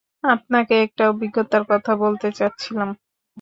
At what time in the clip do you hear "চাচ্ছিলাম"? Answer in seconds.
2.31-2.89